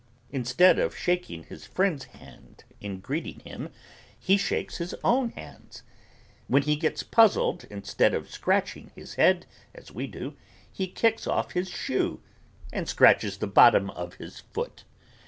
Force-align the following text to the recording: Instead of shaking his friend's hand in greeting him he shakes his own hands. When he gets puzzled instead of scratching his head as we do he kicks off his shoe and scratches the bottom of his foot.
Instead 0.31 0.79
of 0.79 0.97
shaking 0.97 1.43
his 1.43 1.67
friend's 1.67 2.05
hand 2.05 2.63
in 2.79 3.01
greeting 3.01 3.39
him 3.41 3.69
he 4.17 4.35
shakes 4.35 4.77
his 4.77 4.95
own 5.03 5.29
hands. 5.33 5.83
When 6.47 6.63
he 6.63 6.75
gets 6.75 7.03
puzzled 7.03 7.65
instead 7.69 8.15
of 8.15 8.27
scratching 8.31 8.91
his 8.95 9.13
head 9.13 9.45
as 9.75 9.91
we 9.91 10.07
do 10.07 10.35
he 10.73 10.87
kicks 10.87 11.27
off 11.27 11.51
his 11.51 11.69
shoe 11.69 12.19
and 12.73 12.89
scratches 12.89 13.37
the 13.37 13.45
bottom 13.45 13.91
of 13.91 14.15
his 14.15 14.39
foot. 14.39 14.85